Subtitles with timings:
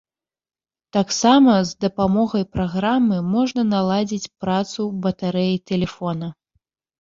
[0.95, 6.33] Таксама з дапамогай праграмы можна наладзіць працу батарэі тэлефона.